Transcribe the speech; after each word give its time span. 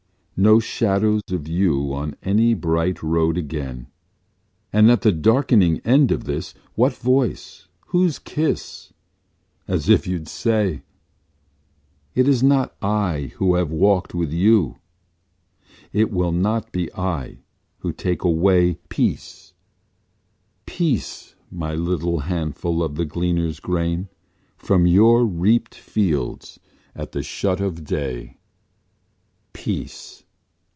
No 0.43 0.59
shadow 0.59 1.19
of 1.29 1.47
you 1.47 1.93
on 1.93 2.15
any 2.23 2.55
bright 2.55 3.03
road 3.03 3.37
again, 3.37 3.85
And 4.73 4.89
at 4.89 5.01
the 5.03 5.11
darkening 5.11 5.79
end 5.85 6.11
of 6.11 6.23
this 6.23 6.55
what 6.73 6.93
voice? 6.93 7.67
whose 7.89 8.17
kiss? 8.17 8.91
As 9.67 9.87
if 9.87 10.07
you'd 10.07 10.27
say! 10.27 10.81
It 12.15 12.27
is 12.27 12.41
not 12.41 12.75
I 12.81 13.33
who 13.35 13.53
have 13.53 13.69
walked 13.69 14.15
with 14.15 14.33
you, 14.33 14.77
it 15.93 16.09
will 16.11 16.31
not 16.31 16.71
be 16.71 16.91
I 16.95 17.43
who 17.81 17.93
take 17.93 18.23
away 18.23 18.79
Peace, 18.89 19.53
peace, 20.65 21.35
my 21.51 21.75
little 21.75 22.21
handful 22.21 22.81
of 22.81 22.95
the 22.95 23.05
gleaner's 23.05 23.59
grain 23.59 24.09
From 24.57 24.87
your 24.87 25.23
reaped 25.23 25.75
fields 25.75 26.59
at 26.95 27.11
the 27.11 27.21
shut 27.21 27.61
of 27.61 27.83
day. 27.85 28.39
Peace! 29.53 30.23